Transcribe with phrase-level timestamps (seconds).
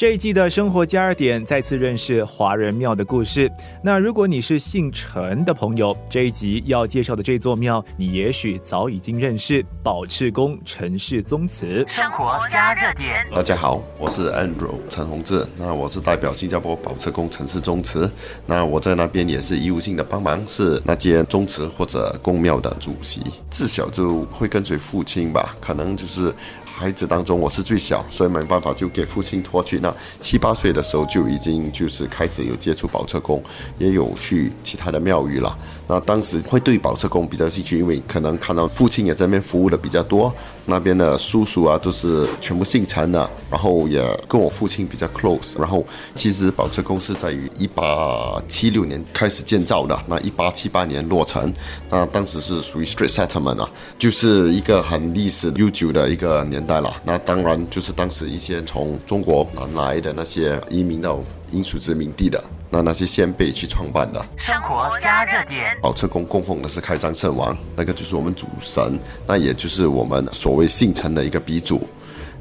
[0.00, 3.52] 这一季的生活加热点再次认识华人庙的故事。
[3.82, 11.84] 那如果你是姓陈的朋友，这一集要介绍的这座庙，你也许早已经认识宝赤宫陈氏宗祠。
[11.86, 18.10] 生活加热点，大家好，我是 Andrew 陈宏志，那我是代表新加坡宝赤宫陈氏宗祠，
[18.46, 23.20] 那我在那边也是义务性的帮忙，是那间宗祠或者宫庙的主席。
[23.50, 26.34] 自小就会跟随父亲吧，可能就是。
[26.80, 29.78] 孩子当中，我是最小，所以没办法就给父亲托去。
[29.80, 33.42] 那七八岁的时候就已经就是开始有接触宝车宫，
[33.76, 35.54] 也有去其他的庙宇了。
[35.86, 40.32] 那当时会对宝车宫比较兴趣，因为可能看到父亲也在那边服务的比较多，
[40.64, 45.58] 那边的叔叔啊都是全部姓陈的，然后也跟我父亲比较 close。
[45.58, 45.84] 然后
[46.14, 51.52] 其实宝车宫是在于一八七六年开始建造的，那一八七八年落成。
[51.90, 56.64] 那当时是属于 street settlement 啊，就是一个很历史悠久的一个年。
[56.69, 61.18] 代了，那当然就是当时一些从中国南来的那些移民到
[61.50, 64.22] 英属殖民地的，那那些先辈去创办的。
[64.36, 71.80] 生活加热点，宝车宫供奉的是开张圣王，那个就是我们主神，那也就是我们所谓姓陈的一个鼻祖。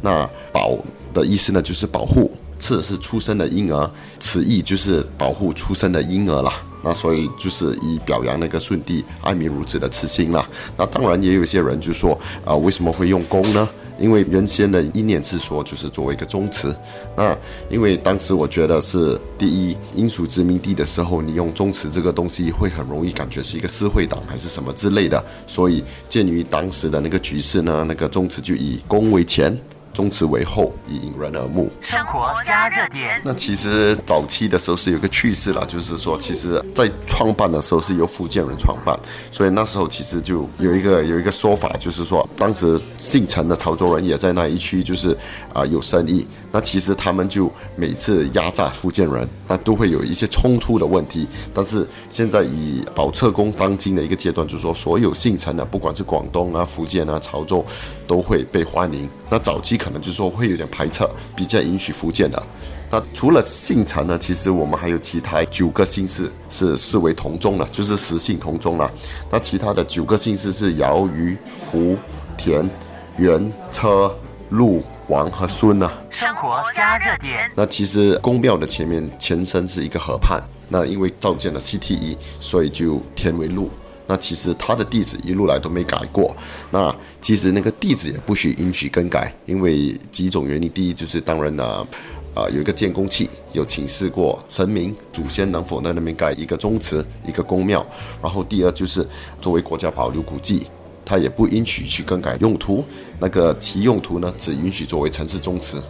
[0.00, 0.76] 那宝
[1.14, 3.88] 的意思呢，就是保护；赤是出生的婴儿，
[4.18, 6.52] 此意就是保护出生的婴儿啦。
[6.80, 10.48] 那所以就是以表扬那个舜帝爱民如子的慈心啦。
[10.76, 13.68] 那当然也有一些人就说啊，为什么会用宫呢？
[13.98, 16.74] 因为原先的意念是说，就是作为一个宗祠。
[17.16, 17.36] 那
[17.68, 25.22] 因为当时我觉得是第一，英属殖民地的时候，你用宗祠这个东西会很容易感觉是一个社会党还是什么之类的。
[25.46, 29.58] 所以鉴于当时的那个局势呢，那个宗祠就以公为前。
[29.98, 31.68] 宗祠为后，以引人耳目。
[31.80, 33.20] 生活加热点。
[33.24, 38.96] 那其实早期的时候是有个趣事了，就是说，其实在创办的时候是由福建人创办，
[39.32, 45.18] 所以那时候其实就有一个有一个说法，就是说，当时姓陈的潮州人也在那一区，就是
[45.52, 46.24] 啊有生意。
[46.52, 51.26] 那其实他们就每次压榨福建人，那都会有一些冲突的问题。
[51.52, 57.64] 但是现在以宝策宫当今的一个阶段，就是说，所有姓陈的，不管是广东啊、福建啊、潮州，
[58.06, 59.10] 都会被欢迎。
[59.28, 59.88] 那早期可。
[59.88, 61.02] 能就是说会有点排斥，
[61.34, 62.42] 比较允许福建的。
[62.90, 68.90] 那除了姓陈呢，其实我们还有其他九个姓氏是视为同宗的，就是实姓同宗了。
[69.30, 71.34] 那其他的九个姓氏是姚、余、
[71.70, 71.96] 胡、
[72.36, 72.68] 田、
[73.16, 74.14] 元、车、
[74.50, 75.90] 陆、王和孙呢。
[76.10, 77.50] 生活加热点。
[77.54, 80.38] 那其实宫庙的前面前身是一个河畔，
[80.68, 83.70] 那因为造建了 CTE，所以就填为陆。
[84.08, 86.34] 那其实他的地址一路来都没改过。
[86.72, 90.68] 那其实那个地址也不许允许更改，因为几种原因。
[90.70, 91.86] 第一就是当然呢，
[92.34, 97.86] 啊有一个建工器，有请示过神明祖先能否在那边盖一个宗祠、一个宫庙。
[98.22, 99.06] 然后第二就是
[99.40, 100.66] 作为国家保留古迹，
[101.04, 102.84] 它也不允许去更改用途。
[103.20, 105.82] 那个其用途呢，只允许作为城市宗祠。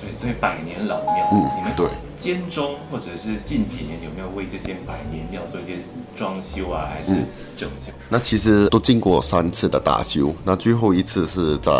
[0.00, 1.86] 对，所以百年老庙，嗯，你们对。
[2.18, 5.76] 间中或者是近几年有没有为这间百年庙做一些
[6.16, 7.10] 装修啊，还是
[7.58, 7.92] 整修？
[8.08, 11.72] 那其实都经过三次的大修，那最后一次是在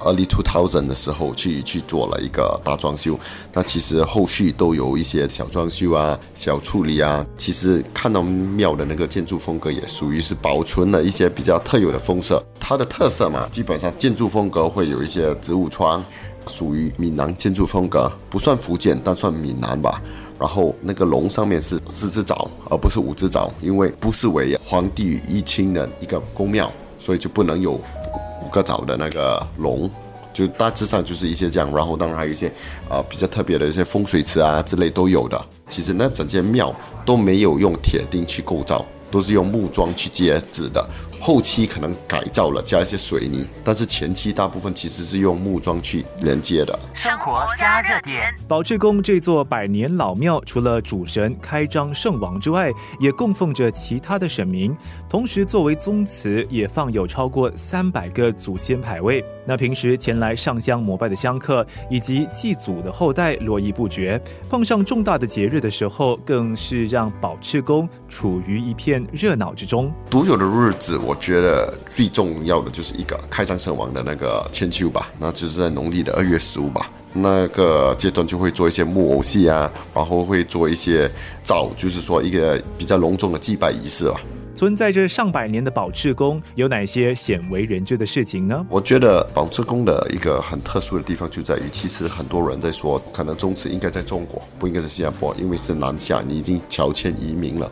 [0.00, 3.18] early two thousand 的时候去去做了一个大装修。
[3.52, 7.24] 那其实后续都有一些小装修啊、小处理啊。
[7.36, 12.42] 其实看到庙的那个建筑风格也属于是保存了一些比较特有的风色。
[12.58, 16.02] 它的特色嘛，基本上建筑风格会有一些植物窗。
[16.48, 20.00] 属于闽南建筑风格，不算福建，但算闽南吧。
[20.38, 29.90] 然后那个龙上面是四只爪，而不是五只爪，因为不是为皇帝一亲的一个宫庙，所以就不能有五个爪的那个龙。
[30.32, 31.74] 就大致上就是一些这样。
[31.74, 32.52] 然后当然还有一些
[32.90, 35.42] 啊比较特别的一些风水池啊之类都有的。
[35.68, 36.74] 其实那整间庙
[37.04, 38.84] 都没有用铁钉去构造。
[39.08, 40.84] 都是用木桩去接纸的，
[41.20, 46.78] 后期可能改造了，加一些水泥，但是前期大部分其实是用木桩去连接的。
[46.94, 54.76] 生活加热点，宝志宫这座百年老庙，除了主神开张圣王之外，也供奉着其他的神明，
[55.08, 59.24] 同时作为宗祠，也放有超过三百个祖先牌位。
[59.48, 69.92] 那平时前来上香膜拜的香客以及祭祖的后代络绎不绝，碰上重大的节日的时候，更是让宝赤宫处于一片热闹之中。
[70.10, 76.90] 独有的日子，我觉得最重要的就是一个开张圣王的那个千秋吧，那就是在农历的二月十五吧。
[77.12, 81.10] 那个阶段就会做一些木偶戏啊，然后会做一些
[81.44, 84.20] 早，就是说一个比较隆重的祭拜仪式吧。
[84.56, 88.64] 存在着上百年的宝赤宫，有哪些鲜为人知的事情呢？
[88.70, 97.70] 我觉得宝赤宫的一个很特殊的地方就在于，其实很多人在说，可能宗祠应该在中国，不应该在新加坡，因为是南下，你已经乔迁移民了。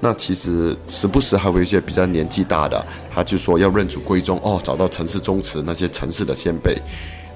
[0.00, 6.76] 那其实时不时还会有一些比较年纪大的，他就说要认祖归宗哦，找到城市宗祠那些城市的先辈，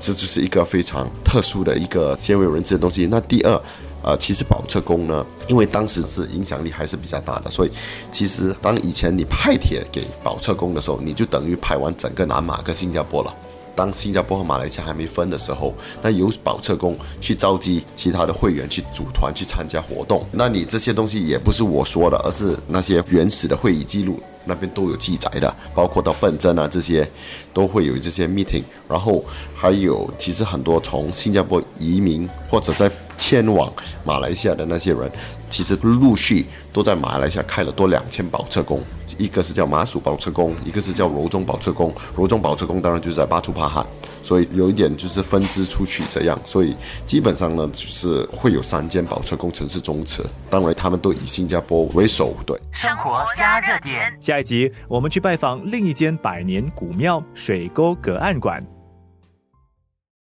[0.00, 3.06] 这就是一个非常特殊的一个鲜为人知的东西。
[3.06, 3.62] 那第二，
[4.02, 7.70] 呃，其实宝册宫呢，因为当时是影响力还是比较大的，所以
[8.10, 13.34] 其实当以前你派帖给宝册宫的时候，你就等于派完整个南马跟新加坡了。
[13.80, 20.26] 当新加坡和马来西亚还没分的时候，那由保车工去召集其他的会员去组团去参加活动。
[20.30, 27.10] 那你这些东西也不是我说的，而是那些原始的会议记录那边都有记载的，包括到笨珍啊这些
[27.54, 28.64] 都会有这些 meeting。
[28.86, 29.24] 然后
[29.54, 32.90] 还有其实很多从新加坡移民或者在
[33.30, 33.72] 迁往
[34.02, 35.08] 马来西亚的那些人，
[35.48, 38.82] 其实陆续都在马来西亚开了多两千宝车工。
[39.18, 41.94] 一个是叫马蜀宝车工，一个是叫柔中宝车工。
[42.16, 43.86] 柔中宝车工当然就是在巴图帕罕，
[44.20, 46.36] 所以有一点就是分支出去这样。
[46.44, 46.74] 所以
[47.06, 52.34] 基本上呢，就是会有三间宝车工城市宗祠，当然他们都以新加坡为首。
[52.44, 54.12] 对，生活加热点。
[54.20, 58.64] 下一集我们去拜访另一间百年古庙——水沟隔岸馆。